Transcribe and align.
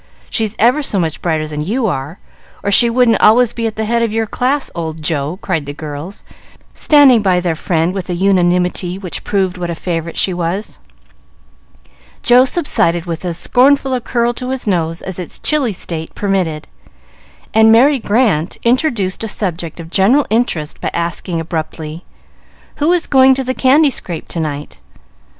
She's 0.31 0.55
ever 0.57 0.81
so 0.81 0.99
much 0.99 1.21
brighter 1.21 1.47
than 1.47 1.61
you 1.61 1.85
are, 1.85 2.17
or 2.63 2.71
she 2.71 2.89
wouldn't 2.89 3.21
always 3.21 3.53
be 3.53 3.67
at 3.67 3.75
the 3.75 3.85
head 3.85 4.01
of 4.01 4.11
your 4.11 4.25
class, 4.25 4.71
old 4.73 5.03
Joe," 5.03 5.37
cried 5.43 5.67
the 5.67 5.75
girls, 5.75 6.23
standing 6.73 7.21
by 7.21 7.39
their 7.39 7.53
friend 7.53 7.93
with 7.93 8.09
a 8.09 8.15
unanimity 8.15 8.97
which 8.97 9.23
proved 9.23 9.59
what 9.59 9.69
a 9.69 9.75
favorite 9.75 10.17
she 10.17 10.33
was. 10.33 10.79
Joe 12.23 12.45
subsided 12.45 13.05
with 13.05 13.23
as 13.23 13.37
scornful 13.37 13.93
a 13.93 14.01
curl 14.01 14.33
to 14.33 14.49
his 14.49 14.65
nose 14.65 15.03
as 15.03 15.19
its 15.19 15.37
chilly 15.37 15.71
state 15.71 16.15
permitted, 16.15 16.67
and 17.53 17.71
Merry 17.71 17.99
Grant 17.99 18.57
introduced 18.63 19.23
a 19.23 19.27
subject 19.27 19.79
of 19.79 19.91
general 19.91 20.25
interest 20.31 20.81
by 20.81 20.89
asking 20.95 21.39
abruptly, 21.39 22.05
"Who 22.77 22.91
is 22.91 23.05
going 23.05 23.35
to 23.35 23.43
the 23.43 23.53
candy 23.53 23.91
scrape 23.91 24.27
to 24.29 24.39
night?" 24.39 24.79